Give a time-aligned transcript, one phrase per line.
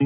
[0.00, 0.04] À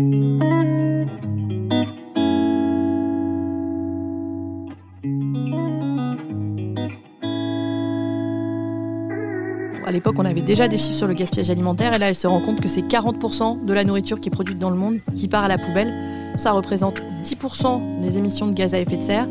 [9.92, 12.40] l'époque, on avait déjà des chiffres sur le gaspillage alimentaire et là, elle se rend
[12.40, 15.44] compte que c'est 40% de la nourriture qui est produite dans le monde qui part
[15.44, 15.92] à la poubelle.
[16.36, 19.28] Ça représente 10% des émissions de gaz à effet de serre.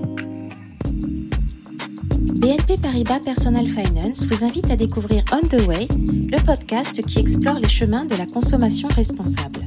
[2.19, 7.57] BNP Paribas Personal Finance vous invite à découvrir On the Way, le podcast qui explore
[7.57, 9.60] les chemins de la consommation responsable.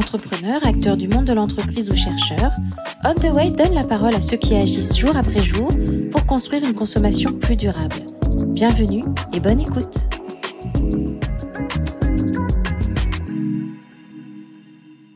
[0.00, 2.52] Entrepreneurs, acteurs du monde de l'entreprise ou chercheurs,
[3.04, 5.68] On the Way donne la parole à ceux qui agissent jour après jour
[6.10, 7.96] pour construire une consommation plus durable.
[8.46, 9.94] Bienvenue et bonne écoute.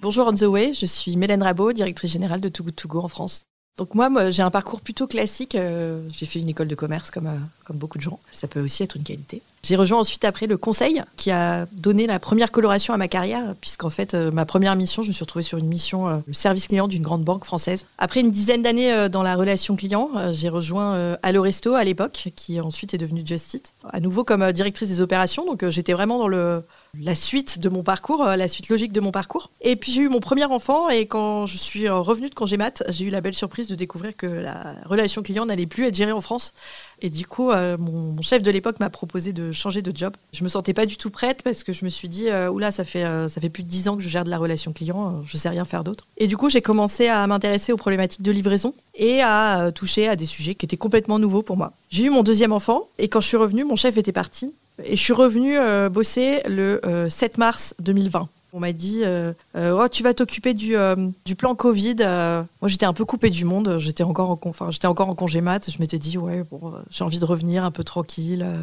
[0.03, 3.47] Bonjour On the Way, je suis Mélène Rabot, directrice générale de Too Good en France.
[3.77, 5.57] Donc moi, moi, j'ai un parcours plutôt classique.
[5.57, 8.21] euh, j'ai fait une école de commerce comme, euh, comme beaucoup de gens.
[8.31, 9.43] Ça peut aussi être une qualité.
[9.65, 13.55] J'ai rejoint ensuite après le conseil qui a donné la première coloration à ma carrière
[13.61, 16.69] puisqu'en fait euh, ma première mission, je me suis retrouvée sur une mission le service
[16.69, 17.87] client d'une grande banque française.
[17.99, 22.61] Après une dizaine d'années dans la relation client, j'ai rejoint Allo Resto à l'époque qui
[22.61, 23.73] ensuite est devenu Just Eat.
[23.89, 26.63] À nouveau comme directrice des opérations, donc j'étais vraiment dans le
[27.01, 29.51] la suite de mon parcours, euh, la suite logique de mon parcours.
[29.61, 32.57] Et puis j'ai eu mon premier enfant et quand je suis euh, revenue de congé
[32.57, 35.95] mat, j'ai eu la belle surprise de découvrir que la relation client n'allait plus être
[35.95, 36.55] gérée en France.
[37.03, 40.15] Et du coup, euh, mon, chef de l'époque m'a proposé de changer de job.
[40.33, 42.85] Je me sentais pas du tout prête parce que je me suis dit, oula, ça
[42.85, 45.37] fait, ça fait plus de 10 ans que je gère de la relation client, je
[45.37, 46.07] sais rien faire d'autre.
[46.17, 50.17] Et du coup, j'ai commencé à m'intéresser aux problématiques de livraison et à toucher à
[50.17, 51.73] des sujets qui étaient complètement nouveaux pour moi.
[51.91, 54.55] J'ai eu mon deuxième enfant et quand je suis revenue, mon chef était parti.
[54.83, 58.29] Et je suis revenue euh, bosser le euh, 7 mars 2020.
[58.53, 60.95] On m'a dit euh, euh, oh, tu vas t'occuper du, euh,
[61.25, 61.97] du plan Covid.
[62.01, 63.77] Euh, moi j'étais un peu coupée du monde.
[63.79, 65.71] J'étais encore en enfin, j'étais encore en congé mat.
[65.71, 68.43] Je m'étais dit ouais bon euh, j'ai envie de revenir un peu tranquille.
[68.47, 68.63] Euh,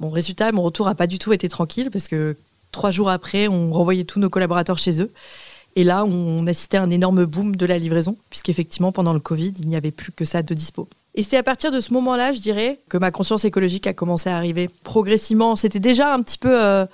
[0.00, 2.36] Mon résultat, mon retour a pas du tout été tranquille parce que
[2.72, 5.10] trois jours après on renvoyait tous nos collaborateurs chez eux.
[5.76, 9.54] Et là on assistait à un énorme boom de la livraison puisqu'effectivement pendant le Covid
[9.60, 10.88] il n'y avait plus que ça de dispo.
[11.16, 14.28] Et c'est à partir de ce moment-là, je dirais, que ma conscience écologique a commencé
[14.28, 15.56] à arriver progressivement.
[15.56, 16.84] C'était déjà un petit peu euh,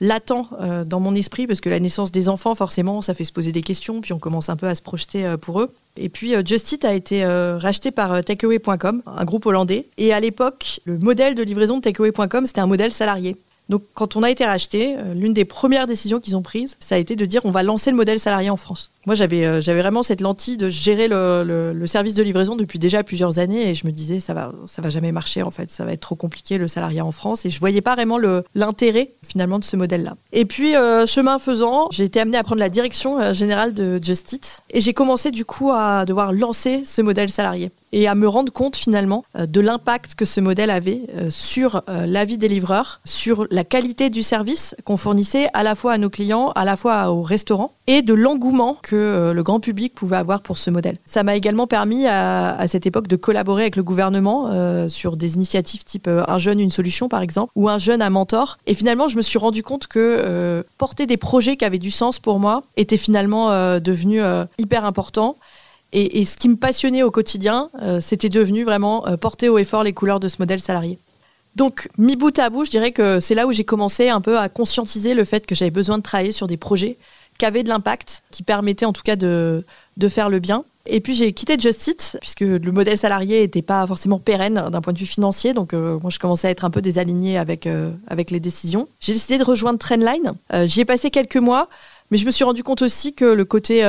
[0.00, 3.32] latent euh, dans mon esprit, parce que la naissance des enfants, forcément, ça fait se
[3.32, 5.70] poser des questions, puis on commence un peu à se projeter euh, pour eux.
[5.96, 9.86] Et puis Just Eat a été racheté par Takeaway.com, un groupe hollandais.
[9.98, 13.36] Et à l'époque, le modèle de livraison de Takeaway.com, c'était un modèle salarié.
[13.70, 16.96] Donc quand on a été racheté, euh, l'une des premières décisions qu'ils ont prises, ça
[16.96, 18.90] a été de dire on va lancer le modèle salarié en France.
[19.06, 23.38] Moi j'avais euh, vraiment cette lentille de gérer le, service de livraison depuis déjà plusieurs
[23.38, 26.00] années et je me disais ça va va jamais marcher en fait, ça va être
[26.00, 28.18] trop compliqué le salariat en France et je voyais pas vraiment
[28.54, 30.16] l'intérêt finalement de ce modèle-là.
[30.32, 34.32] Et puis euh, chemin faisant, j'ai été amenée à prendre la direction générale de Just
[34.32, 38.28] Eat et j'ai commencé du coup à devoir lancer ce modèle salarié et à me
[38.28, 42.38] rendre compte finalement euh, de l'impact que ce modèle avait euh, sur euh, la vie
[42.38, 46.52] des livreurs, sur la qualité du service qu'on fournissait à la fois à nos clients,
[46.54, 50.58] à la fois aux restaurants, et de l'engouement que le grand public pouvait avoir pour
[50.58, 50.98] ce modèle.
[51.04, 55.82] Ça m'a également permis à, cette époque de collaborer avec le gouvernement sur des initiatives
[55.84, 58.58] type Un jeune, une solution par exemple, ou Un jeune, un mentor.
[58.66, 62.20] Et finalement, je me suis rendu compte que porter des projets qui avaient du sens
[62.20, 64.20] pour moi était finalement devenu
[64.58, 65.36] hyper important.
[65.92, 69.64] Et, ce qui me passionnait au quotidien, euh, c'était devenu vraiment euh, porter haut et
[69.64, 70.98] fort les couleurs de ce modèle salarié.
[71.56, 74.38] Donc, mi bout à bout, je dirais que c'est là où j'ai commencé un peu
[74.38, 76.96] à conscientiser le fait que j'avais besoin de travailler sur des projets
[77.38, 79.64] qui avaient de l'impact, qui permettaient en tout cas de,
[80.08, 80.64] faire le bien.
[80.86, 84.80] Et puis j'ai quitté Just Eat, puisque le modèle salarié n'était pas forcément pérenne d'un
[84.80, 85.54] point de vue financier.
[85.54, 88.88] Donc euh, moi, je commençais à être un peu désalignée avec, les décisions.
[89.00, 90.34] J'ai décidé de rejoindre Trendline.
[90.66, 91.68] J'y ai passé quelques mois,
[92.10, 93.82] mais je me suis rendu compte aussi que le côté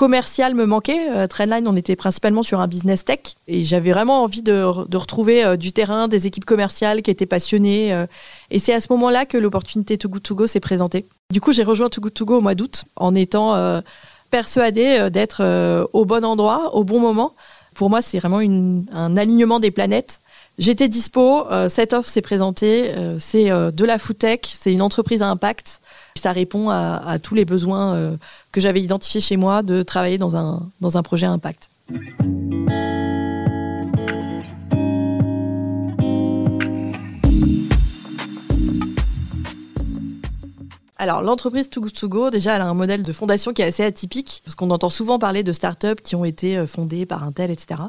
[0.00, 1.10] commercial me manquait.
[1.10, 5.44] Euh, Trendline, on était principalement sur un business tech et j'avais vraiment envie de, retrouver
[5.44, 7.92] euh, du terrain, des équipes commerciales qui étaient passionnées.
[7.92, 8.06] euh,
[8.50, 11.04] et c'est à ce moment-là que l'opportunité Too Good To Go s'est présentée.
[11.30, 13.54] Du coup, j'ai rejoint Too Good To Go au mois d'août en étant
[14.30, 15.44] persuadée d'être
[15.92, 17.34] au bon endroit, au bon moment.
[17.74, 20.20] Pour moi, c'est vraiment un alignement des planètes.
[20.60, 24.74] J'étais dispo, euh, cette offre s'est présentée, euh, c'est euh, de la food tech, c'est
[24.74, 25.80] une entreprise à impact.
[26.16, 28.18] Ça répond à, tous les besoins
[28.52, 31.70] que j'avais identifiés chez moi de travailler dans un, dans un projet à impact.
[41.00, 44.42] Alors, l'entreprise Too Good déjà, elle a un modèle de fondation qui est assez atypique,
[44.44, 47.50] parce qu'on entend souvent parler de startups qui ont été euh, fondées par un tel,
[47.50, 47.80] etc.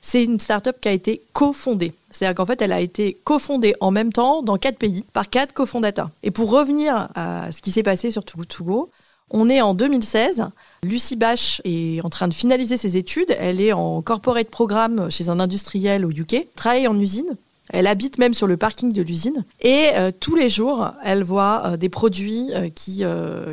[0.00, 1.92] C'est une startup qui a été cofondée.
[2.12, 5.52] C'est-à-dire qu'en fait, elle a été cofondée en même temps dans quatre pays par quatre
[5.52, 6.10] cofondateurs.
[6.22, 8.86] Et pour revenir à ce qui s'est passé sur Too Good
[9.32, 10.44] on est en 2016.
[10.84, 13.34] Lucie Bache est en train de finaliser ses études.
[13.38, 17.36] Elle est en corporate programme chez un industriel au UK, travaille en usine.
[17.72, 19.44] Elle habite même sur le parking de l'usine.
[19.60, 19.90] Et
[20.20, 23.04] tous les jours, elle voit des produits qui,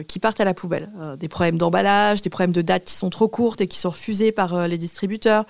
[0.08, 0.90] qui partent à la poubelle.
[1.20, 4.32] des problèmes d'emballage, des problèmes de date qui sont trop courtes et qui sont refusées
[4.32, 5.46] par les distributeurs.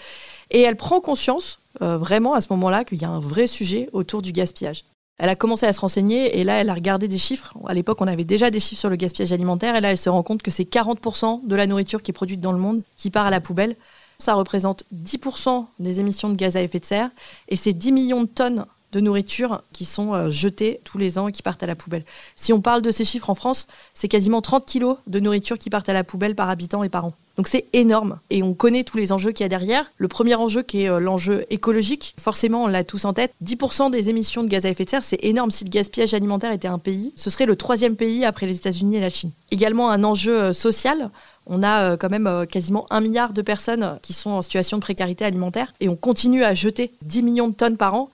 [0.51, 4.21] Et elle prend conscience vraiment à ce moment-là qu'il y a un vrai sujet autour
[4.21, 4.83] du gaspillage.
[5.19, 7.55] Elle a commencé à se renseigner et là, elle a regardé des chiffres.
[7.67, 10.09] À l'époque, on avait déjà des chiffres sur le gaspillage alimentaire et là, elle se
[10.09, 13.09] rend compte que c'est 40% de la nourriture qui est produite dans le monde qui
[13.09, 13.75] part à la poubelle.
[14.19, 17.09] Ça représente 10% des émissions de gaz à effet de serre
[17.49, 21.27] et c'est 10 millions de tonnes de nourriture qui sont euh, jetées tous les ans
[21.27, 22.03] et qui partent à la poubelle.
[22.35, 25.69] Si on parle de ces chiffres en France, c'est quasiment 30 kilos de nourriture qui
[25.69, 27.13] partent à la poubelle par habitant et par an.
[27.37, 28.19] Donc c'est énorme.
[28.31, 29.91] Et on connaît tous les enjeux qu'il y a derrière.
[29.97, 33.31] Le premier enjeu qui est euh, l'enjeu écologique, forcément on l'a tous en tête.
[33.43, 35.51] 10% des émissions de gaz à effet de serre, c'est énorme.
[35.51, 38.97] Si le gaspillage alimentaire était un pays, ce serait le troisième pays après les États-Unis
[38.97, 39.31] et la Chine.
[39.51, 41.11] Également un enjeu euh, social.
[41.47, 45.25] On a quand même quasiment un milliard de personnes qui sont en situation de précarité
[45.25, 48.09] alimentaire et on continue à jeter 10 millions de tonnes par an.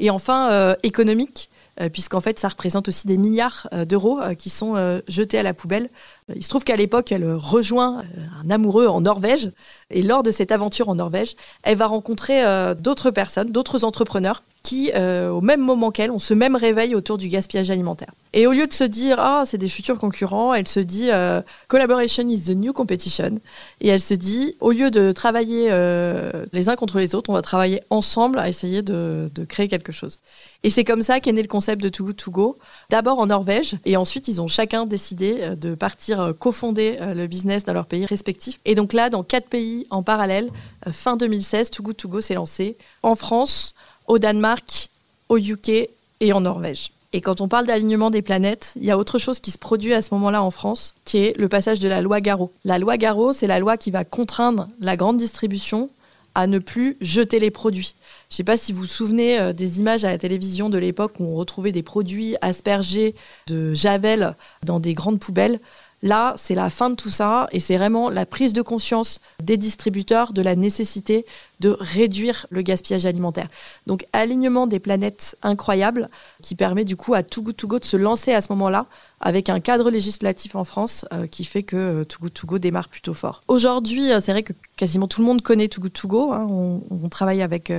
[0.00, 1.50] Et enfin, euh, économique,
[1.80, 5.54] euh, puisqu'en fait, ça représente aussi des milliards euh, d'euros qui sont jetés à la
[5.54, 5.88] poubelle.
[6.36, 8.02] Il se trouve qu'à l'époque, elle rejoint
[8.44, 9.50] un amoureux en Norvège.
[9.90, 12.42] Et lors de cette aventure en Norvège, elle va rencontrer
[12.76, 17.18] d'autres personnes, d'autres entrepreneurs qui, euh, au même moment qu'elle, ont ce même réveil autour
[17.18, 18.10] du gaspillage alimentaire.
[18.32, 21.40] Et au lieu de se dire ah c'est des futurs concurrents, elle se dit euh,
[21.68, 23.36] collaboration is the new competition.
[23.80, 27.34] Et elle se dit au lieu de travailler euh, les uns contre les autres, on
[27.34, 30.18] va travailler ensemble à essayer de, de créer quelque chose.
[30.62, 32.58] Et c'est comme ça qu'est né le concept de Too Good To Go.
[32.90, 37.72] D'abord en Norvège, et ensuite ils ont chacun décidé de partir cofonder le business dans
[37.72, 38.60] leur pays respectif.
[38.64, 40.50] Et donc là, dans quatre pays en parallèle,
[40.90, 43.74] fin 2016, Too Good To Go s'est lancé en France
[44.06, 44.90] au Danemark,
[45.28, 45.88] au UK
[46.20, 46.90] et en Norvège.
[47.12, 49.94] Et quand on parle d'alignement des planètes, il y a autre chose qui se produit
[49.94, 52.52] à ce moment-là en France, qui est le passage de la loi Garot.
[52.64, 55.90] La loi Garot, c'est la loi qui va contraindre la grande distribution
[56.36, 57.94] à ne plus jeter les produits.
[58.28, 60.78] Je ne sais pas si vous vous souvenez euh, des images à la télévision de
[60.78, 63.16] l'époque où on retrouvait des produits aspergés
[63.48, 65.58] de javel dans des grandes poubelles.
[66.02, 69.56] Là, c'est la fin de tout ça et c'est vraiment la prise de conscience des
[69.56, 71.26] distributeurs de la nécessité
[71.60, 73.48] de réduire le gaspillage alimentaire.
[73.86, 76.08] Donc alignement des planètes incroyable
[76.42, 78.86] qui permet du coup à Too Good To Go de se lancer à ce moment-là
[79.20, 82.58] avec un cadre législatif en France euh, qui fait que euh, Too Good To Go
[82.58, 83.42] démarre plutôt fort.
[83.48, 86.32] Aujourd'hui, euh, c'est vrai que quasiment tout le monde connaît Too Good To Go.
[86.32, 86.48] Hein.
[86.50, 87.72] On, travaille avec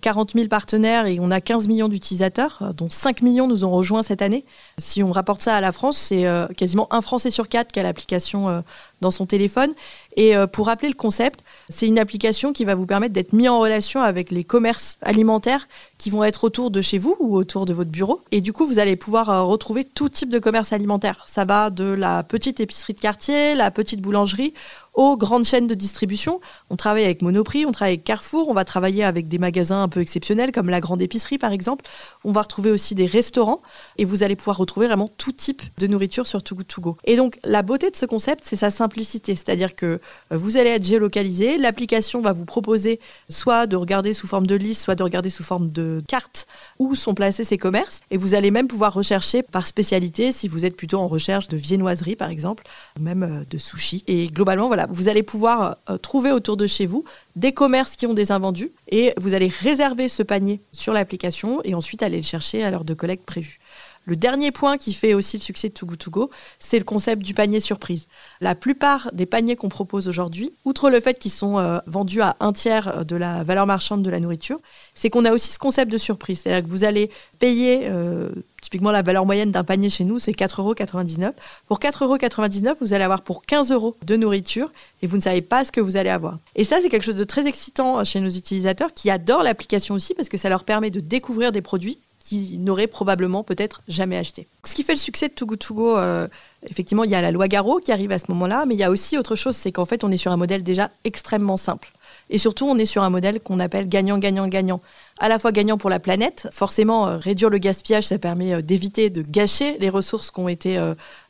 [0.00, 4.02] 40 000 partenaires et on a 15 millions d'utilisateurs, dont 5 millions nous ont rejoints
[4.02, 4.44] cette année.
[4.78, 6.26] Si on rapporte ça à la France, c'est
[6.56, 8.64] quasiment un Français sur quatre qui a l'application
[9.00, 9.72] dans son téléphone.
[10.16, 13.48] Et euh, pour rappeler le concept, c'est une application qui va vous permettre d'être mis
[13.48, 15.68] en relation avec les commerces alimentaires
[15.98, 18.20] qui vont être autour de chez vous ou autour de votre bureau.
[18.30, 21.24] Et du coup, vous allez pouvoir euh, retrouver tout type de commerce alimentaire.
[21.26, 24.54] Ça va de la petite épicerie de quartier, la petite boulangerie,
[24.94, 26.40] aux grandes chaînes de distribution.
[26.70, 29.88] On travaille avec Monoprix, on travaille avec Carrefour, on va travailler avec des magasins un
[29.88, 31.84] peu exceptionnels comme la grande épicerie par exemple.
[32.24, 33.60] On va retrouver aussi des restaurants
[33.98, 36.96] et vous allez pouvoir retrouver vraiment tout type de nourriture sur Too Good To Go.
[37.04, 40.00] Et donc la beauté de ce concept, c'est sa simplicité, c'est-à-dire que
[40.32, 44.54] euh, vous allez être géolocalisé, l'application va vous proposer soit de regarder sous forme de
[44.54, 46.46] liste, soit de regarder sous forme de carte
[46.78, 50.64] où sont placés ces commerces et vous allez même pouvoir rechercher par spécialité si vous
[50.64, 52.64] êtes plutôt en recherche de viennoiserie par exemple,
[52.98, 54.04] ou même euh, de sushi.
[54.06, 57.04] Et globalement, voilà, vous allez pouvoir euh, trouver autour de chez vous
[57.36, 61.74] des commerces qui ont des invendus et vous allez réserver ce panier sur l'application et
[61.74, 63.58] ensuite aller le chercher à l'heure de collecte prévue.
[64.06, 66.84] Le dernier point qui fait aussi le succès de Too Good To Go, c'est le
[66.84, 68.06] concept du panier surprise.
[68.40, 72.36] La plupart des paniers qu'on propose aujourd'hui, outre le fait qu'ils sont euh, vendus à
[72.40, 74.60] un tiers de la valeur marchande de la nourriture,
[74.94, 76.40] c'est qu'on a aussi ce concept de surprise.
[76.40, 78.30] C'est-à-dire que vous allez payer, euh,
[78.60, 81.34] typiquement la valeur moyenne d'un panier chez nous, c'est 4,99 euros.
[81.66, 84.70] Pour 4,99 euros, vous allez avoir pour 15 euros de nourriture
[85.00, 86.38] et vous ne savez pas ce que vous allez avoir.
[86.56, 90.12] Et ça, c'est quelque chose de très excitant chez nos utilisateurs qui adorent l'application aussi
[90.12, 94.48] parce que ça leur permet de découvrir des produits qu'ils n'auraient probablement peut-être jamais acheté.
[94.64, 96.26] Ce qui fait le succès de Too Good euh,
[96.68, 98.84] effectivement, il y a la loi Garot qui arrive à ce moment-là, mais il y
[98.84, 101.92] a aussi autre chose, c'est qu'en fait, on est sur un modèle déjà extrêmement simple.
[102.30, 104.80] Et surtout, on est sur un modèle qu'on appelle gagnant-gagnant-gagnant.
[105.18, 108.62] À la fois gagnant pour la planète, forcément, euh, réduire le gaspillage, ça permet euh,
[108.62, 110.78] d'éviter de gâcher les ressources qui ont été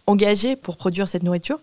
[0.07, 1.59] engagées pour produire cette nourriture,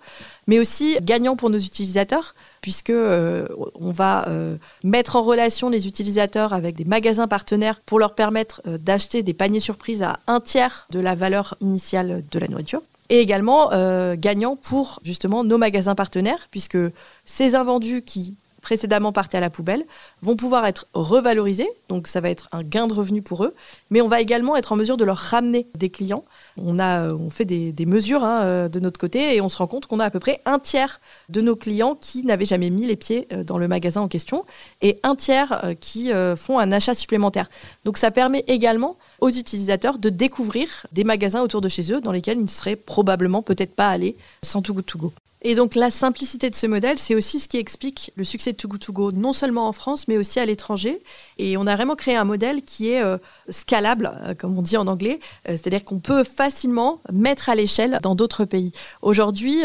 [0.47, 3.47] mais aussi gagnant pour nos utilisateurs, puisque euh,
[3.79, 8.61] on va euh, mettre en relation les utilisateurs avec des magasins partenaires pour leur permettre
[8.67, 12.81] euh, d'acheter des paniers surprises à un tiers de la valeur initiale de la nourriture.
[13.09, 13.71] Et également
[14.15, 16.77] gagnant pour justement nos magasins partenaires, puisque
[17.25, 19.83] ces invendus qui précédemment partaient à la poubelle
[20.21, 23.53] vont pouvoir être revalorisés, donc ça va être un gain de revenus pour eux,
[23.89, 26.23] mais on va également être en mesure de leur ramener des clients.
[26.57, 29.67] On, a, on fait des, mesures hein, euh, de notre côté et on se rend
[29.67, 30.99] compte qu'on a à peu près un tiers
[31.29, 34.45] de nos clients qui n'avaient jamais mis les pieds euh, dans le magasin en question
[34.81, 37.49] et un tiers euh, qui font un achat supplémentaire.
[37.85, 42.11] Donc ça permet également aux utilisateurs de découvrir des magasins autour de chez eux dans
[42.11, 45.13] lesquels ils ne seraient probablement peut-être pas allés sans Too Good To Go.
[45.43, 48.57] Et donc la simplicité de ce modèle, c'est aussi ce qui explique le succès de
[48.57, 51.01] Too non seulement en France, mais aussi à l'étranger.
[51.39, 53.17] Et on a vraiment créé un modèle qui est euh,
[53.49, 55.19] scalable, euh, comme on dit en anglais,
[55.49, 58.71] euh, c'est-à-dire qu'on peut facilement mettre à l'échelle dans d'autres pays.
[59.01, 59.63] Aujourd'hui,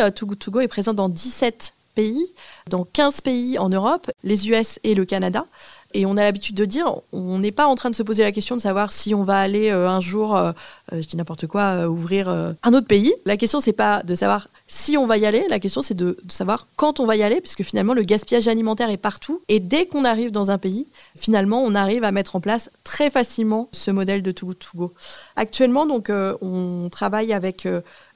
[0.48, 2.32] Go est présent dans 17 pays,
[2.68, 5.46] dans 15 pays en Europe, les US et le Canada.
[5.94, 8.32] Et on a l'habitude de dire, on n'est pas en train de se poser la
[8.32, 10.52] question de savoir si on va aller euh, un jour, euh,
[10.92, 13.14] euh, je dis n'importe quoi, ouvrir un autre pays.
[13.24, 16.18] La question, c'est pas de savoir si on va y aller, la question, c'est de,
[16.28, 19.40] savoir quand on va y aller, puisque finalement, le gaspillage alimentaire est partout.
[19.48, 23.10] Et dès qu'on arrive dans un pays, finalement, on arrive à mettre en place très
[23.10, 24.92] facilement ce modèle de Too Good To Go.
[25.36, 27.66] Actuellement, donc, on travaille avec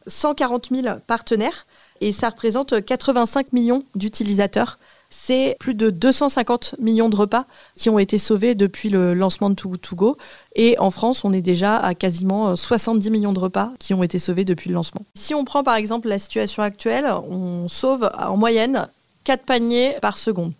[0.06, 1.66] 140 000 partenaires
[2.00, 4.78] et ça représente 85 millions d'utilisateurs
[5.10, 7.44] c'est plus de 250 millions de repas
[7.76, 10.16] qui ont été sauvés depuis le lancement de Too To Go.
[10.54, 14.02] Et en France, on est déjà à quasiment 70 euh, millions de repas qui ont
[14.02, 15.02] été sauvés depuis le lancement.
[15.14, 18.88] Si on prend par exemple la situation actuelle, on sauve en moyenne
[19.24, 20.52] 4 paniers par seconde.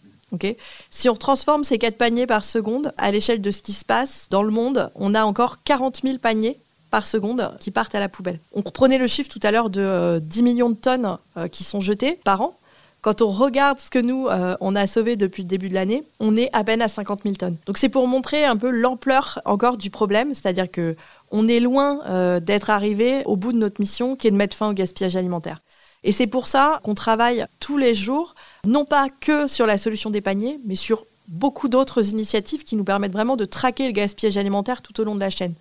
[0.90, 4.26] si on transforme ces 4 paniers par seconde à l'échelle de ce qui se passe
[4.30, 6.57] dans le monde, on a encore 40 000 paniers
[6.90, 8.40] par seconde qui partent à la poubelle.
[8.52, 11.64] On reprenait le chiffre tout à l'heure de 10 euh, millions de tonnes euh, qui
[11.64, 12.57] sont jetées par an.
[13.02, 16.04] Quand on regarde ce que nous, euh, on a sauvé depuis le début de l'année,
[16.19, 17.57] on est à peine à 50 000 tonnes.
[17.64, 20.97] Donc c'est pour montrer un peu l'ampleur encore du problème, c'est-à-dire que
[21.30, 24.57] on est loin euh, d'être arrivé au bout de notre mission qui est de mettre
[24.57, 25.61] fin au gaspillage alimentaire.
[26.04, 28.35] Et c'est pour ça qu'on travaille tous les jours,
[28.66, 32.85] non pas que sur la solution des paniers, mais sur beaucoup d'autres initiatives qui nous
[32.85, 35.54] permettent vraiment de traquer le gaspillage alimentaire tout au long de la chaîne.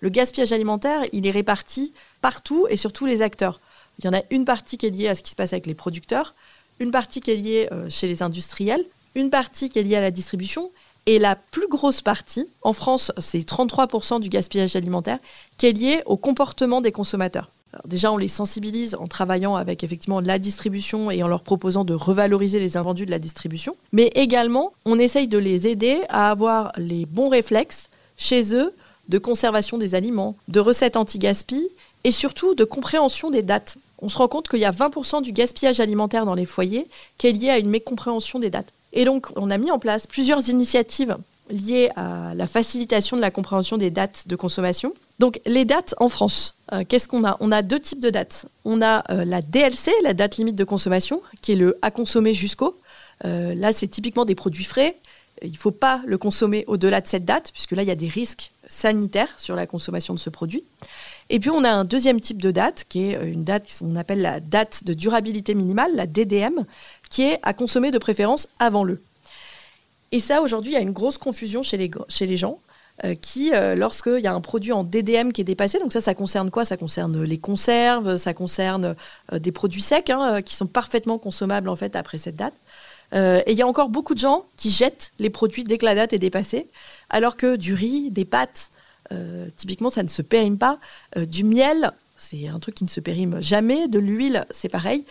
[0.00, 3.60] Le gaspillage alimentaire, il est réparti partout et sur tous les acteurs.
[3.98, 5.66] Il y en a une partie qui est liée à ce qui se passe avec
[5.66, 6.34] les producteurs,
[6.80, 10.00] une partie qui est liée euh, chez les industriels, une partie qui est liée à
[10.00, 10.70] la distribution,
[11.06, 15.18] et la plus grosse partie, en France, c'est 33% du gaspillage alimentaire,
[15.56, 17.50] qui est liée au comportement des consommateurs.
[17.84, 21.94] déjà, on les sensibilise en travaillant avec effectivement la distribution et en leur proposant de
[21.94, 23.76] revaloriser les invendus de la distribution.
[23.92, 28.72] Mais également, on essaye de les aider à avoir les bons réflexes chez eux
[29.08, 31.68] de conservation des aliments, de recettes anti-gaspi
[32.02, 35.32] et surtout de compréhension des dates on se rend compte qu'il y a 20% du
[35.32, 36.86] gaspillage alimentaire dans les foyers
[37.18, 38.72] qui est lié à une mécompréhension des dates.
[38.92, 41.16] Et donc, on a mis en place plusieurs initiatives
[41.50, 44.92] liées à la facilitation de la compréhension des dates de consommation.
[45.18, 47.36] Donc, les dates en France, euh, qu'est-ce qu'on a?
[47.40, 48.46] On a deux types de dates.
[48.64, 52.34] On a euh, la DLC, la date limite de consommation, qui est le à consommer
[52.34, 52.78] jusqu'au.
[53.24, 54.96] Euh, là, c'est typiquement des produits frais.
[55.42, 57.96] Il ne faut pas le consommer au-delà de cette date, puisque là, il y a
[57.96, 60.64] des risques sanitaires sur la consommation de ce produit.
[61.28, 64.22] Et puis on a un deuxième type de date, qui est une date qu'on appelle
[64.22, 66.64] la date de durabilité minimale, la DDM,
[67.10, 69.02] qui est à consommer de préférence avant le.
[70.12, 72.58] Et ça, aujourd'hui, il y a une grosse confusion chez les, chez les gens.
[73.04, 76.00] Euh, qui, euh, lorsqu'il y a un produit en DDM qui est dépassé, donc ça,
[76.00, 76.64] ça concerne quoi?
[76.64, 78.96] Ça concerne les conserves, ça concerne
[79.34, 82.54] euh, des produits secs hein, qui sont parfaitement consommables en fait après cette date.
[83.12, 85.94] et il y a encore beaucoup de gens qui jettent les produits dès que la
[85.94, 86.68] date est dépassée,
[87.10, 88.85] alors que du riz, des pâtes, euh,
[89.56, 90.78] typiquement, ça ne se périme pas.
[91.16, 93.88] Euh, du miel, c'est un truc qui ne se périme jamais.
[93.88, 95.04] De l'huile, c'est pareil.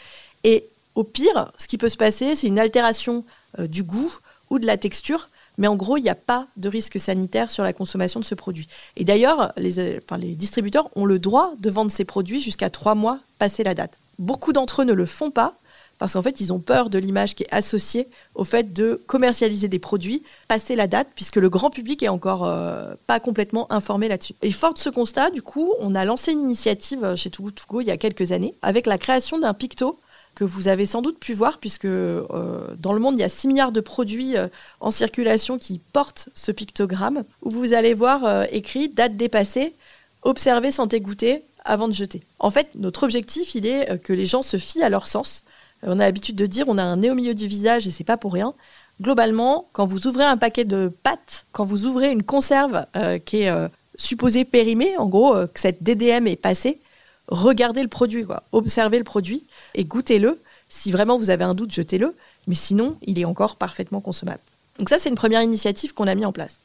[0.44, 3.24] Et au pire, ce qui peut se passer, c'est une altération
[3.60, 4.14] euh, du goût
[4.50, 5.30] ou de la texture.
[5.58, 8.36] Mais en gros, il n'y a pas de risque sanitaire sur la consommation de ce
[8.36, 8.68] produit.
[8.98, 13.20] Et d'ailleurs, les, les distributeurs ont le droit de vendre ces produits jusqu'à trois mois
[13.40, 13.98] passé la date.
[14.20, 15.56] Beaucoup d'entre eux ne le font pas
[15.98, 19.68] parce qu'en fait, ils ont peur de l'image qui est associée au fait de commercialiser
[19.68, 24.08] des produits passer la date, puisque le grand public est encore euh, pas complètement informé
[24.08, 24.36] là-dessus.
[24.42, 27.82] Et fort de ce constat, du coup, on a lancé une initiative chez Too Go
[27.82, 29.98] il y a quelques années, avec la création d'un picto
[30.36, 33.30] que vous avez sans doute pu voir, puisque euh, dans le monde, il y a
[33.30, 34.50] 6 milliards de produits euh,
[34.82, 39.74] en circulation qui portent ce pictogramme, où vous allez voir écrit date dépassée,
[40.24, 42.22] observer sans goûter avant de jeter.
[42.40, 45.44] En fait, notre objectif, il est que les gens se fient à leur sens,
[45.86, 48.04] on a l'habitude de dire on a un nez au milieu du visage et c'est
[48.04, 48.54] pas pour rien.
[49.01, 53.42] Globalement, quand vous ouvrez un paquet de pâtes, quand vous ouvrez une conserve euh, qui
[53.42, 56.80] est euh, supposée périmée, en gros, euh, que cette DDM est passée,
[57.27, 60.39] regardez le produit, observez le produit et goûtez-le.
[60.70, 62.15] Si vraiment vous avez un doute, jetez-le.
[62.48, 64.42] Mais sinon, il est encore parfaitement consommable.
[64.80, 66.60] Donc ça, c'est une première initiative qu'on a mis en place.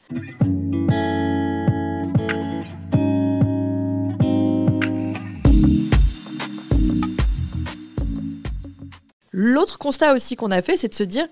[9.31, 11.25] L'autre constat aussi qu'on a fait, c'est de se dire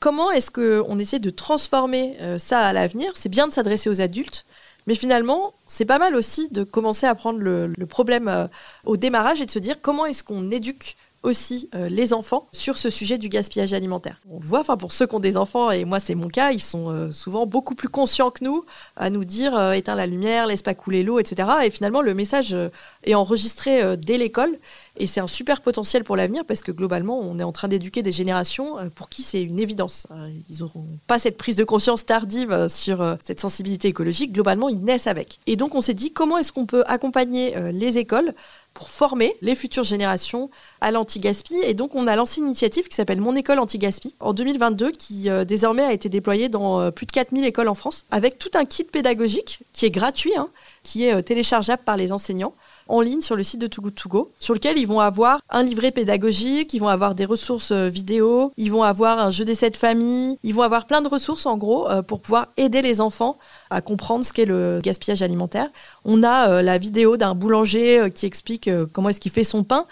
[0.00, 3.12] comment est-ce qu'on essaie de transformer ça à l'avenir?
[3.14, 4.44] C'est bien de s'adresser aux adultes,
[4.86, 8.48] mais finalement, c'est pas mal aussi de commencer à prendre le, problème
[8.84, 12.78] au démarrage et de se dire comment est-ce qu'on éduque aussi euh, les enfants sur
[12.78, 14.20] ce sujet du gaspillage alimentaire.
[14.30, 16.60] On voit, enfin pour ceux qui ont des enfants, et moi c'est mon cas, ils
[16.60, 18.64] sont euh, souvent beaucoup plus conscients que nous
[18.96, 21.48] à nous dire euh, éteins la lumière, laisse pas couler l'eau, etc.
[21.64, 22.56] Et finalement le message
[23.02, 24.56] est enregistré dès l'école.
[24.98, 28.02] Et c'est un super potentiel pour l'avenir parce que globalement, on est en train d'éduquer
[28.02, 30.06] des générations pour qui c'est une évidence.
[30.48, 34.32] Ils n'auront pas cette prise de conscience tardive sur cette sensibilité écologique.
[34.32, 35.38] Globalement, ils naissent avec.
[35.46, 38.34] Et donc, on s'est dit comment est-ce qu'on peut accompagner les écoles
[38.76, 40.50] pour former les futures générations
[40.82, 41.54] à l'anti-gaspi.
[41.64, 45.30] Et donc, on a lancé une initiative qui s'appelle Mon école anti-gaspi en 2022, qui
[45.30, 48.50] euh, désormais a été déployée dans euh, plus de 4000 écoles en France, avec tout
[48.52, 50.48] un kit pédagogique qui est gratuit, hein,
[50.82, 52.52] qui est euh, téléchargeable par les enseignants
[52.88, 55.40] en ligne sur le site de Too Good To Go, sur lequel ils vont avoir
[55.50, 59.44] un livret pédagogique, ils vont avoir des ressources euh, vidéo, ils vont avoir un jeu
[59.44, 62.82] d'essai de famille, ils vont avoir plein de ressources en gros euh, pour pouvoir aider
[62.82, 63.38] les enfants
[63.70, 65.68] à comprendre ce qu'est le gaspillage alimentaire.
[66.04, 69.86] On a euh, la vidéo d'un boulanger qui explique comment est-ce qu'il fait son pain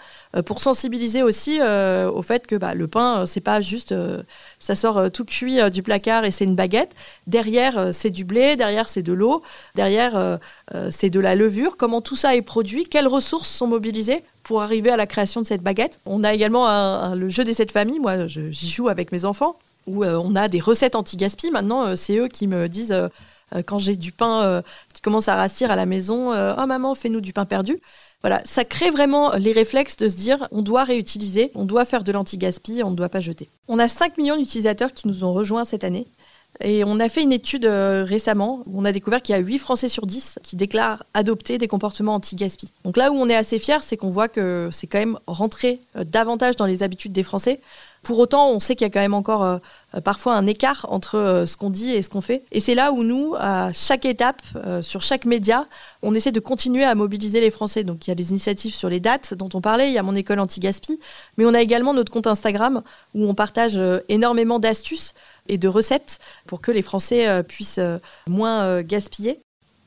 [0.45, 3.93] pour sensibiliser aussi au fait que bah, le pain, c'est pas juste
[4.65, 6.89] ça sort euh, tout cuit euh, du placard et c'est une baguette.
[7.27, 9.43] Derrière, euh, c'est du blé, derrière, c'est de l'eau,
[9.75, 10.39] derrière,
[10.89, 11.77] c'est de la levure.
[11.77, 12.85] Comment tout ça est produit?
[12.85, 15.99] Quelles ressources sont mobilisées pour arriver à la création de cette baguette?
[16.07, 17.99] On a également le jeu des sept familles.
[17.99, 19.55] Moi, j'y joue avec mes enfants
[19.85, 21.51] où on a des recettes anti-gaspi.
[21.51, 22.95] Maintenant, c'est eux qui me disent
[23.65, 27.33] quand j'ai du pain qui commence à rassir à la maison, oh maman, fais-nous du
[27.33, 27.79] pain perdu.
[28.25, 32.03] Voilà, ça crée vraiment les réflexes de se dire on doit réutiliser, on doit faire
[32.03, 33.49] de l'anti-gaspi, on ne doit pas jeter.
[33.67, 36.07] On a 5 millions d'utilisateurs qui nous ont rejoints cette année.
[36.61, 39.41] Et on a fait une étude euh, récemment où on a découvert qu'il y a
[39.41, 42.71] 8 Français sur 10 qui déclarent adopter des comportements anti-gaspi.
[42.85, 45.79] Donc là où on est assez fier, c'est qu'on voit que c'est quand même rentré
[45.97, 47.59] euh, davantage dans les habitudes des Français.
[48.03, 49.57] Pour autant, on sait qu'il y a quand même encore euh,
[50.03, 52.43] parfois un écart entre ce qu'on dit et ce qu'on fait.
[52.51, 54.41] Et c'est là où nous, à chaque étape,
[54.81, 55.65] sur chaque média,
[56.03, 57.83] on essaie de continuer à mobiliser les Français.
[57.83, 60.03] Donc il y a des initiatives sur les dates dont on parlait, il y a
[60.03, 60.99] mon école anti-gaspi,
[61.37, 62.83] mais on a également notre compte Instagram
[63.15, 65.15] où on partage énormément d'astuces
[65.47, 67.79] et de recettes pour que les Français puissent
[68.27, 69.39] moins gaspiller.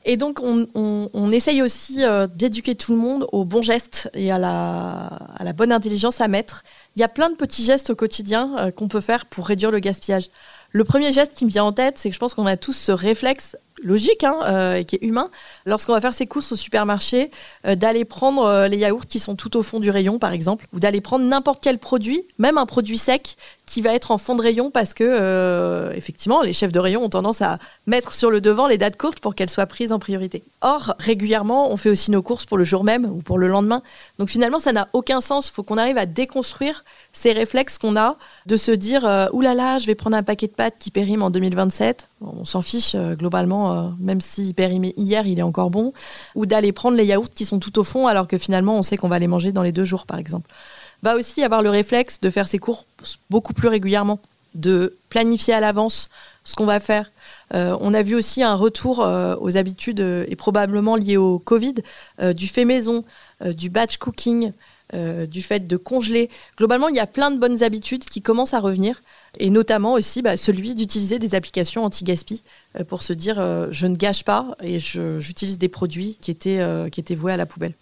[0.05, 2.01] Et donc, on, essaye aussi
[2.35, 6.63] d'éduquer tout le monde aux bons gestes et à la bonne intelligence à mettre
[6.99, 9.71] il y a plein de petits gestes au quotidien euh, qu'on peut faire pour réduire
[9.71, 10.29] le gaspillage.
[10.71, 12.73] Le premier geste qui me vient en tête, c'est que je pense qu'on a tous
[12.73, 15.31] ce réflexe logique hein, euh, et qui est humain,
[15.65, 17.31] lorsqu'on va faire ses courses au supermarché,
[17.65, 20.81] euh, d'aller prendre les yaourts qui sont tout au fond du rayon, par exemple, ou
[20.81, 23.37] d'aller prendre n'importe quel produit, même un produit sec,
[23.69, 27.03] qui va être en fond de rayon parce que, euh, effectivement, les chefs de rayon
[27.03, 29.99] ont tendance à mettre sur le devant les dates courtes pour qu'elles soient prises en
[29.99, 30.41] priorité.
[30.61, 33.83] Or, régulièrement, on fait aussi nos courses pour le jour même ou pour le lendemain.
[34.17, 35.49] Donc finalement, ça n'a aucun sens.
[35.49, 38.15] Il faut qu'on arrive à déconstruire ces réflexes qu'on a
[38.47, 40.89] de se dire euh, oulala, là là, je vais prendre un paquet de pâtes qui
[40.89, 42.09] périme en 2027.
[42.21, 45.93] On s'en fiche euh, globalement, même s'il périmait hier, il est encore bon.
[46.33, 48.97] Ou d'aller prendre les yaourts qui sont tout au fond alors que finalement, on sait
[48.97, 50.49] qu'on va les manger dans les deux jours, par exemple
[51.03, 52.85] va aussi avoir le réflexe de faire ses cours
[53.29, 54.19] beaucoup plus régulièrement,
[54.55, 56.09] de planifier à l'avance
[56.43, 57.11] ce qu'on va faire.
[57.53, 61.39] Euh, on a vu aussi un retour euh, aux habitudes, euh, et probablement lié au
[61.39, 61.75] Covid,
[62.33, 63.03] du fait maison,
[63.45, 64.51] du batch cooking,
[64.93, 66.29] du fait de congeler.
[66.57, 69.01] Globalement, il y a plein de bonnes habitudes qui commencent à revenir,
[69.37, 72.43] et notamment aussi bah, celui d'utiliser des applications anti-gaspi
[72.87, 73.35] pour se dire
[73.71, 77.45] je ne gâche pas et j'utilise des produits qui étaient, qui étaient voués à la
[77.45, 77.73] poubelle.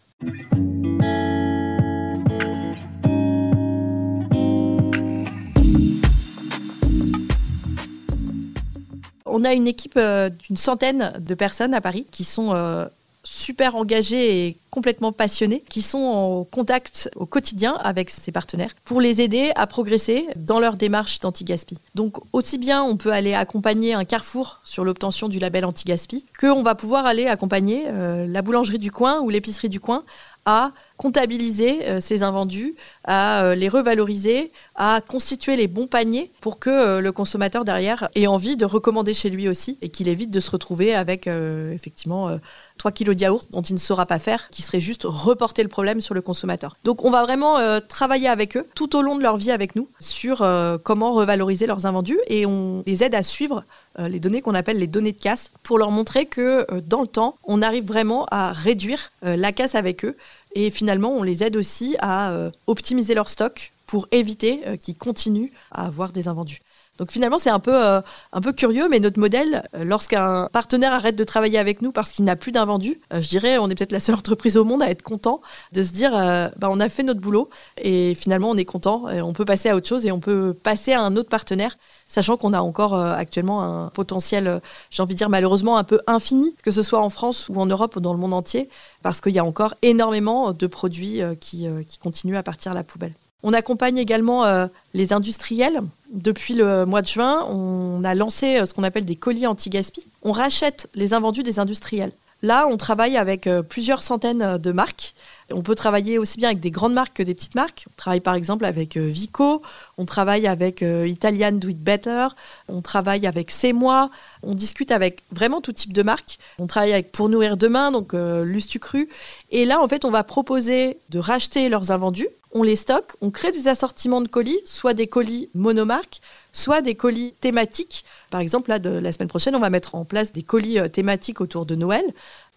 [9.39, 12.87] On a une équipe euh, d'une centaine de personnes à Paris qui sont euh,
[13.23, 18.99] super engagées et complètement passionnés, qui sont en contact au quotidien avec ces partenaires pour
[18.99, 21.77] les aider à progresser dans leur démarche d'anti-gaspi.
[21.93, 26.63] Donc aussi bien on peut aller accompagner un carrefour sur l'obtention du label anti-gaspi, qu'on
[26.63, 30.03] va pouvoir aller accompagner euh, la boulangerie du coin ou l'épicerie du coin
[30.47, 36.57] à comptabiliser euh, ces invendus, à euh, les revaloriser, à constituer les bons paniers pour
[36.57, 40.39] que le consommateur derrière ait envie de recommander chez lui aussi et qu'il évite de
[40.39, 42.39] se retrouver avec effectivement
[42.77, 45.69] 3 kilos de yaourt dont il ne saura pas faire, qui serait juste reporter le
[45.69, 46.77] problème sur le consommateur.
[46.83, 49.75] Donc on va vraiment euh, travailler avec eux tout au long de leur vie avec
[49.75, 53.63] nous sur euh, comment revaloriser leurs invendus et on les aide à suivre euh,
[53.97, 57.37] les données qu'on appelle les données de casse pour leur montrer que dans le temps,
[57.43, 60.15] on arrive vraiment à réduire la casse avec eux
[60.53, 65.85] et finalement on les aide aussi à optimiser leur stock pour éviter qu'ils continuent à
[65.85, 66.61] avoir des invendus.
[66.97, 68.01] Donc finalement, c'est un peu, euh,
[68.33, 72.11] un peu curieux, mais notre modèle, euh, lorsqu'un partenaire arrête de travailler avec nous parce
[72.11, 74.81] qu'il n'a plus d'invendu, euh, je dirais, on est peut-être la seule entreprise au monde
[74.81, 75.41] à être content
[75.73, 77.49] de se dire, bah, on a fait notre boulot
[77.81, 80.93] et finalement, on est content, on peut passer à autre chose et on peut passer
[80.93, 81.77] à un autre partenaire,
[82.07, 86.55] sachant qu'on a encore actuellement un potentiel, j'ai envie de dire malheureusement un peu infini,
[86.63, 88.69] que ce soit en France ou en Europe ou dans le monde entier,
[89.03, 92.83] parce qu'il y a encore énormément de produits qui, qui continuent à partir à la
[92.83, 93.13] poubelle.
[93.43, 95.81] On accompagne également euh, les industriels.
[96.11, 100.05] Depuis le mois de juin, on a lancé euh, ce qu'on appelle des colis anti-gaspi.
[100.23, 102.11] On rachète les invendus des industriels.
[102.43, 105.13] Là, on travaille avec euh, plusieurs centaines de marques.
[105.49, 107.85] On peut travailler aussi bien avec des grandes marques que des petites marques.
[107.89, 109.61] On travaille par exemple avec Vico,
[109.97, 112.27] on travaille avec Italian Do It Better,
[112.67, 114.09] on travaille avec C'est Moi,
[114.43, 116.37] on discute avec vraiment tout type de marques.
[116.59, 119.07] On travaille avec Pour Nourrir Demain, donc Lustucru.
[119.51, 123.31] Et là, en fait, on va proposer de racheter leurs invendus on les stocke, on
[123.31, 126.21] crée des assortiments de colis, soit des colis monomarques,
[126.57, 128.03] soit des colis thématiques.
[128.31, 130.87] Par exemple, là, de la semaine prochaine, on va mettre en place des colis euh,
[130.87, 132.03] thématiques autour de Noël.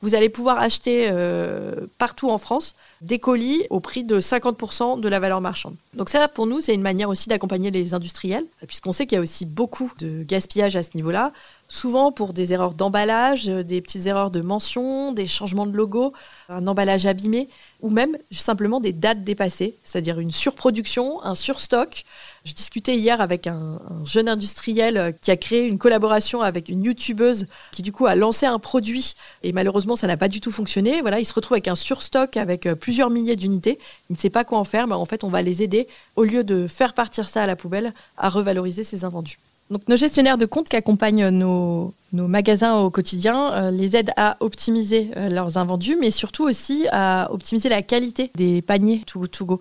[0.01, 5.09] Vous allez pouvoir acheter euh, partout en France des colis au prix de 50% de
[5.09, 5.75] la valeur marchande.
[5.93, 9.19] Donc ça, pour nous, c'est une manière aussi d'accompagner les industriels, puisqu'on sait qu'il y
[9.19, 11.33] a aussi beaucoup de gaspillage à ce niveau-là,
[11.69, 16.15] souvent pour des erreurs d'emballage, euh, des petites erreurs de mention, des changements de logo,
[16.49, 17.51] un emballage abîmé
[17.83, 22.07] ou même simplement des dates dépassées, c'est-à-dire une surproduction, un surstock.
[22.45, 26.85] Je discutais hier avec un, jeune industriel euh, qui a créé une collaboration avec une
[26.85, 30.51] youtubeuse qui du coup a lancé un produit et malheureusement ça n'a pas du tout
[30.51, 31.03] fonctionné.
[31.03, 33.79] Voilà, il se retrouve avec un surstock avec euh, plusieurs milliers d'unités.
[34.09, 36.25] Il ne sait pas quoi en faire, mais en fait on va les aider au
[36.25, 39.39] lieu de faire partir ça à la poubelle à revaloriser ses invendus.
[39.71, 44.37] Donc nos gestionnaires de compte qui accompagnent nos, magasins au quotidien euh, les aident à
[44.41, 49.61] optimiser leurs invendus, mais surtout aussi à optimiser la qualité des paniers Good To Go.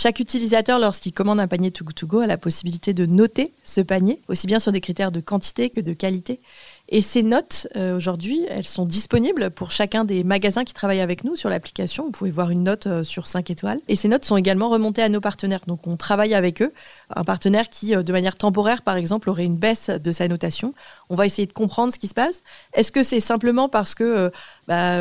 [0.00, 3.52] Chaque utilisateur, lorsqu'il commande un panier Too Good To Go, a la possibilité de noter
[3.64, 6.38] ce panier, aussi bien sur des critères de quantité que de qualité.
[6.88, 11.24] Et ces notes, euh, aujourd'hui, elles sont disponibles pour chacun des magasins qui travaillent avec
[11.24, 12.04] nous sur l'application.
[12.04, 13.80] Vous pouvez voir une note euh, sur 5 étoiles.
[13.88, 15.62] Et ces notes sont également remontées à nos partenaires.
[15.66, 16.72] Donc on travaille avec eux.
[17.16, 20.74] Un partenaire qui, euh, de manière temporaire, par exemple, aurait une baisse de sa notation.
[21.10, 22.44] On va essayer de comprendre ce qui se passe.
[22.72, 24.30] Est-ce que c'est simplement parce que
[24.68, 24.96] bah,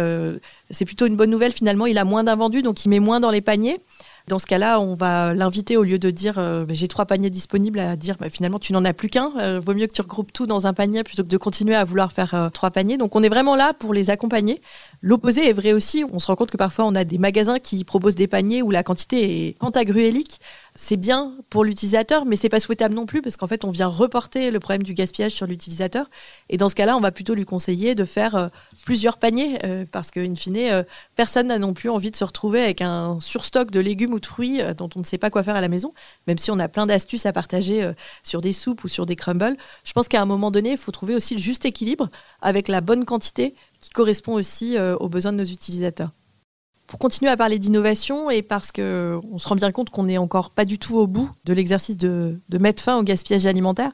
[0.72, 3.30] c'est plutôt une bonne nouvelle, finalement, il a moins d'invendus, donc il met moins dans
[3.30, 3.80] les paniers?
[4.28, 7.80] Dans ce cas-là, on va l'inviter au lieu de dire euh, j'ai trois paniers disponibles
[7.80, 9.32] à dire finalement tu n'en as plus qu'un.
[9.40, 11.86] Euh, vaut mieux que tu regroupes tout dans un panier plutôt que de continuer à
[11.86, 12.98] vouloir faire euh, trois paniers.
[12.98, 14.62] Donc on est vraiment là pour les accompagner.
[15.02, 16.04] L'opposé est vrai aussi.
[16.12, 18.70] On se rend compte que parfois on a des magasins qui proposent des paniers où
[18.70, 20.42] la quantité est pantagruélique
[20.80, 23.88] c'est bien pour l'utilisateur, mais c'est pas souhaitable non plus parce qu'en fait, on vient
[23.88, 26.08] reporter le problème du gaspillage sur l'utilisateur.
[26.50, 28.48] Et dans ce cas-là, on va plutôt lui conseiller de faire euh,
[28.86, 30.84] plusieurs paniers euh, parce qu'in fine, euh,
[31.16, 34.26] personne n'a non plus envie de se retrouver avec un surstock de légumes ou de
[34.28, 35.96] fruits dont on ne sait pas quoi faire à la maison,
[36.28, 39.58] même si on a plein d'astuces à partager sur des soupes ou sur des crumbles.
[39.84, 42.08] Je pense qu'à un moment donné, il faut trouver aussi le juste équilibre
[42.40, 46.12] avec la bonne quantité qui correspond aussi aux besoins de nos utilisateurs
[46.88, 50.50] pour continuer à parler d'innovation et parce qu'on se rend bien compte qu'on n'est encore
[50.52, 53.92] pas du tout au bout de l'exercice de, mettre fin au gaspillage alimentaire,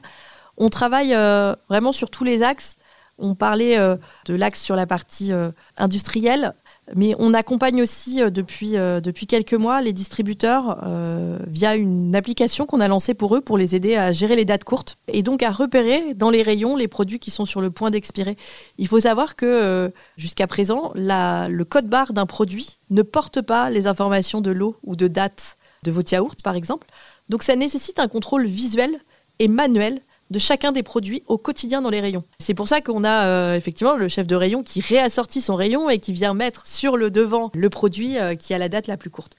[0.56, 2.76] on travaille euh, vraiment sur tous les axes.
[3.18, 6.54] On parlait euh, de l'axe sur la partie euh, industrielle,
[6.94, 12.14] mais on accompagne aussi euh, depuis, euh, depuis quelques mois les distributeurs euh, via une
[12.14, 15.22] application qu'on a lancée pour eux pour les aider à gérer les dates courtes et
[15.22, 18.36] donc à repérer dans les rayons les produits qui sont sur le point d'expirer.
[18.78, 23.86] Il faut savoir que jusqu'à présent, le code barre d'un produit ne porte pas les
[23.86, 26.86] informations de l'eau ou de date de votre yaourt par exemple.
[27.28, 28.98] Donc ça nécessite un contrôle visuel
[29.38, 30.00] et manuel
[30.34, 32.24] de chacun des produits au quotidien dans les rayons.
[32.40, 35.88] C'est pour ça qu'on a euh, effectivement le chef de rayon qui réassortit son rayon
[35.88, 38.96] et qui vient mettre sur le devant le produit euh, qui a la date la
[38.96, 39.36] plus courte.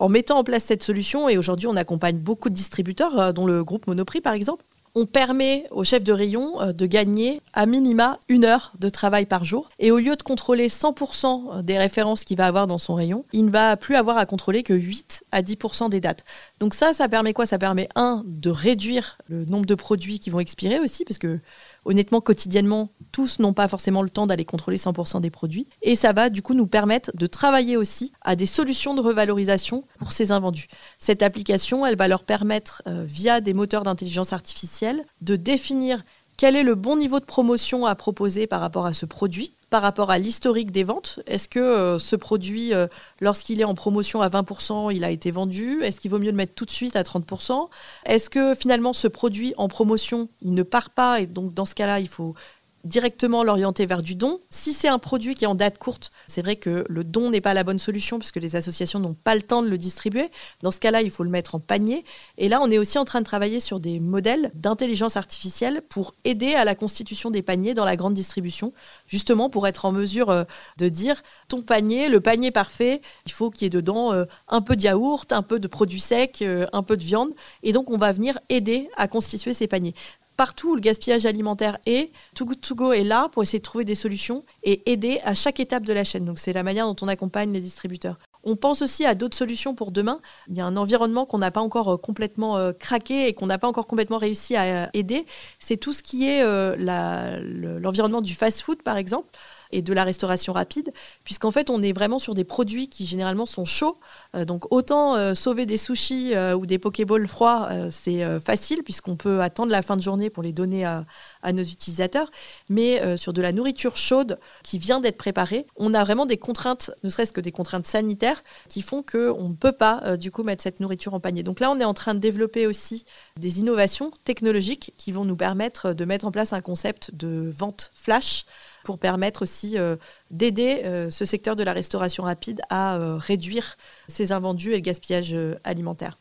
[0.00, 3.46] En mettant en place cette solution, et aujourd'hui on accompagne beaucoup de distributeurs, euh, dont
[3.46, 7.66] le groupe Monoprix par exemple, on permet au chef de rayon euh, de gagner à
[7.66, 9.70] minima une heure de travail par jour.
[9.78, 13.46] Et au lieu de contrôler 100% des références qu'il va avoir dans son rayon, il
[13.46, 16.24] ne va plus avoir à contrôler que 8 à 10% des dates.
[16.60, 17.46] Donc ça, ça permet quoi?
[17.46, 21.40] Ça permet, un, de réduire le nombre de produits qui vont expirer aussi, parce que
[21.84, 25.66] honnêtement, quotidiennement, tous n'ont pas forcément le temps d'aller contrôler 100% des produits.
[25.82, 29.84] Et ça va du coup nous permettre de travailler aussi à des solutions de revalorisation
[29.98, 30.68] pour ces invendus.
[30.98, 36.02] Cette application, elle va leur permettre, euh, via des moteurs d'intelligence artificielle, de définir
[36.36, 39.80] quel est le bon niveau de promotion à proposer par rapport à ce produit par
[39.80, 42.88] rapport à l'historique des ventes Est-ce que euh, ce produit, euh,
[43.22, 45.82] lorsqu'il est en promotion à 20%, il a été vendu?
[45.82, 47.70] Est-ce qu'il vaut mieux le mettre tout de suite à 30%
[48.04, 51.74] Est-ce que finalement ce produit en promotion, il ne part pas et donc dans ce
[51.74, 52.34] cas-là, il faut
[52.84, 54.40] directement l'orienter vers du don.
[54.50, 57.40] Si c'est un produit qui est en date courte, c'est vrai que le don n'est
[57.40, 60.30] pas la bonne solution puisque les associations n'ont pas le temps de le distribuer.
[60.62, 62.04] Dans ce cas-là, il faut le mettre en panier.
[62.38, 66.14] Et là, on est aussi en train de travailler sur des modèles d'intelligence artificielle pour
[66.24, 68.72] aider à la constitution des paniers dans la grande distribution,
[69.06, 70.44] justement pour être en mesure euh,
[70.78, 74.60] de dire ton panier, le panier parfait, il faut qu'il y ait dedans euh, un
[74.60, 77.30] peu de yaourt, un peu de produits secs, euh, un peu de viande.
[77.62, 79.94] Et donc, on va venir aider à constituer ces paniers
[80.36, 83.64] partout où le gaspillage alimentaire est, Too Good To Go est là pour essayer de
[83.64, 86.24] trouver des solutions et aider à chaque étape de la chaîne.
[86.24, 88.18] Donc c'est la manière dont on accompagne les distributeurs.
[88.44, 90.20] On pense aussi à d'autres solutions pour demain.
[90.48, 93.46] Il y a un environnement qu'on n'a pas encore euh, complètement euh, craqué et qu'on
[93.46, 95.26] n'a pas encore complètement réussi à euh, aider.
[95.58, 96.42] C'est tout ce qui est
[96.76, 99.28] l'environnement du fast-food, par exemple
[99.72, 100.92] et de la restauration rapide,
[101.24, 103.98] puisqu'en fait, on est vraiment sur des produits qui généralement sont chauds.
[104.34, 109.16] Euh, donc, autant euh, sauver des sushis euh, ou des pokéballs froids, c'est facile, puisqu'on
[109.16, 111.04] peut attendre la fin de journée pour les donner à,
[111.42, 112.30] à nos utilisateurs.
[112.68, 116.90] Mais sur de la nourriture chaude qui vient d'être préparée, on a vraiment des contraintes,
[117.02, 120.62] ne serait-ce que des contraintes sanitaires, qui font qu'on ne peut pas, du coup, mettre
[120.62, 121.42] cette nourriture en panier.
[121.42, 123.04] Donc là, on est en train de développer aussi
[123.38, 127.90] des innovations technologiques qui vont nous permettre de mettre en place un concept de vente
[127.94, 128.44] flash
[128.84, 129.96] pour permettre aussi euh,
[130.30, 133.76] d'aider euh, ce secteur de la restauration rapide à euh, réduire
[134.08, 136.18] ses invendus et le gaspillage alimentaire.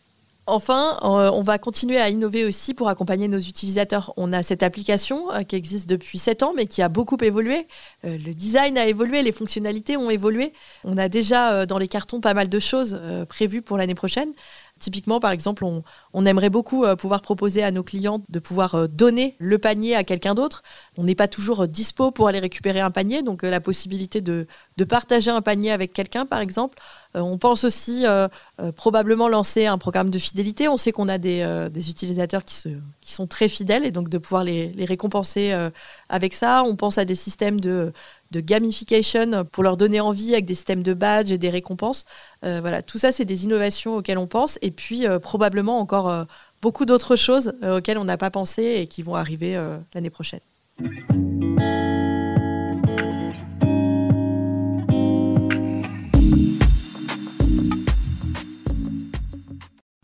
[0.48, 4.12] Enfin, on va continuer à innover aussi pour accompagner nos utilisateurs.
[4.18, 7.68] On a cette application qui existe depuis 7 ans, mais qui a beaucoup évolué.
[8.04, 10.52] Le design a évolué, les fonctionnalités ont évolué.
[10.84, 14.34] On a déjà dans les cartons pas mal de choses prévues pour l'année prochaine.
[14.82, 18.88] Typiquement, par exemple, on, aimerait beaucoup euh, pouvoir proposer à nos clients de pouvoir euh,
[18.88, 20.64] donner le panier à quelqu'un d'autre.
[20.98, 24.48] On n'est pas toujours euh, dispo pour aller récupérer un panier, donc la possibilité de,
[24.90, 26.80] partager un panier avec quelqu'un, par exemple.
[27.14, 28.04] on pense aussi
[28.76, 30.68] probablement lancer un programme de fidélité.
[30.68, 32.56] On sait qu'on a des, utilisateurs qui,
[33.06, 35.54] sont très fidèles et donc de pouvoir les récompenser
[36.10, 36.64] avec ça.
[36.64, 37.94] On pense à des systèmes de
[38.32, 42.06] de gamification pour leur donner envie avec des systèmes de badge et des récompenses.
[42.44, 44.58] Euh, voilà, tout ça, c'est des innovations auxquelles on pense.
[44.62, 46.24] Et puis, euh, probablement encore euh,
[46.62, 49.60] beaucoup d'autres choses auxquelles on n'a pas pensé et qui vont arriver
[49.96, 50.40] l'année prochaine.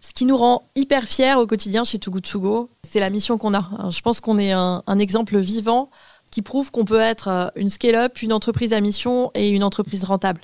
[0.01, 3.53] Ce qui nous rend hyper fiers au quotidien chez Too Good c'est la mission qu'on
[3.53, 3.91] a.
[3.91, 5.91] je pense qu'on est un exemple vivant
[6.31, 10.03] qui prouve qu'on peut être euh, une scale-up, une entreprise à mission et une entreprise
[10.03, 10.41] rentable.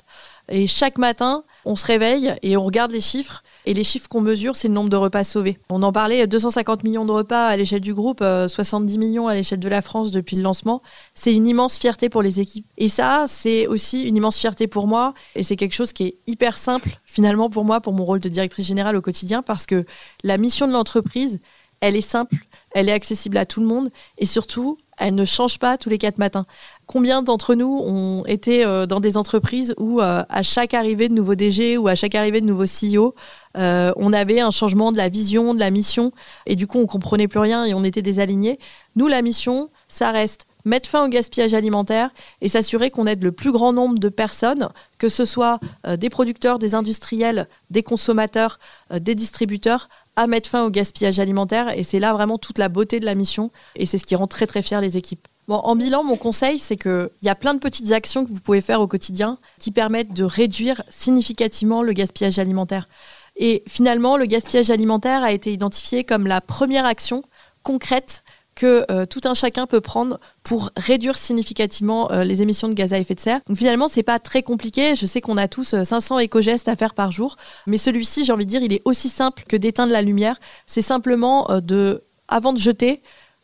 [0.50, 3.42] Et chaque matin, on se réveille et on regarde les chiffres.
[3.64, 5.58] Et les chiffres qu'on mesure, c'est le nombre de repas sauvés.
[5.70, 9.34] On en parlait, 250 millions de repas à l'échelle du groupe, 70 euh, millions à
[9.34, 10.82] l'échelle de la France depuis le lancement.
[11.14, 12.66] C'est une immense fierté pour les équipes.
[12.76, 15.14] Et ça, c'est aussi une immense fierté pour moi.
[15.34, 18.28] Et c'est quelque chose qui est hyper simple, finalement, pour moi, pour mon rôle de
[18.28, 19.86] directrice générale au quotidien, parce que
[20.24, 21.40] la mission de l'entreprise,
[21.80, 22.36] elle est simple,
[22.72, 23.90] elle est accessible à tout le monde.
[24.18, 26.46] Et surtout, elle ne change pas tous les quatre matins.
[26.86, 31.14] Combien d'entre nous ont été euh, dans des entreprises où euh, à chaque arrivée de
[31.14, 33.14] nouveaux DG ou à chaque arrivée de nouveaux CEO,
[33.56, 36.12] euh, on avait un changement de la vision, de la mission,
[36.46, 38.58] et du coup on comprenait plus rien et on était désalignés.
[38.96, 43.32] Nous, la mission, ça reste mettre fin au gaspillage alimentaire et s'assurer qu'on aide le
[43.32, 45.58] plus grand nombre de personnes, que ce soit
[45.98, 48.58] des producteurs, des industriels, des consommateurs,
[48.90, 51.76] des distributeurs, à mettre fin au gaspillage alimentaire.
[51.76, 53.50] Et c'est là vraiment toute la beauté de la mission.
[53.76, 55.26] Et c'est ce qui rend très très fier les équipes.
[55.46, 58.40] Bon, en bilan, mon conseil, c'est qu'il y a plein de petites actions que vous
[58.40, 62.88] pouvez faire au quotidien qui permettent de réduire significativement le gaspillage alimentaire.
[63.36, 67.22] Et finalement, le gaspillage alimentaire a été identifié comme la première action
[67.62, 68.23] concrète
[68.54, 72.92] que euh, tout un chacun peut prendre pour réduire significativement euh, les émissions de gaz
[72.92, 73.40] à effet de serre.
[73.46, 74.94] Donc finalement, c'est pas très compliqué.
[74.96, 77.36] Je sais qu'on a tous 500 euh, éco-gestes à faire par jour,
[77.66, 80.38] mais celui-ci, j'ai envie de dire, il est aussi simple que d'éteindre la lumière.
[80.66, 83.00] C'est simplement de, avant de jeter,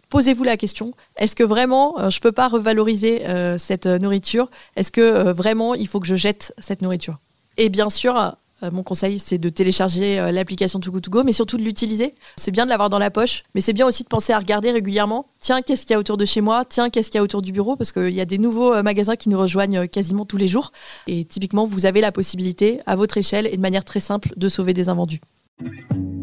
[0.09, 3.23] posez-vous la question est-ce que vraiment je peux pas revaloriser
[3.59, 4.51] cette nourriture?
[4.77, 7.19] Est-ce que vraiment il faut que je jette cette nourriture?
[7.57, 8.37] Et bien sûr,
[8.73, 12.15] mon conseil, c'est de télécharger euh, l'application Too Good To Go, mais surtout de l'utiliser.
[12.37, 14.71] C'est bien de l'avoir dans la poche, mais c'est bien aussi de penser à regarder
[14.71, 15.27] régulièrement.
[15.41, 16.65] Tiens, qu'est-ce qu'il y a autour de chez moi?
[16.65, 17.77] Tiens, qu'est-ce qu'il y a autour du bureau?
[17.77, 20.73] Parce qu'il y a des nouveaux euh, magasins qui nous rejoignent quasiment tous les jours.
[21.07, 24.49] Et typiquement, vous avez la possibilité, à votre échelle et de manière très simple, de
[24.49, 25.21] sauver des invendus.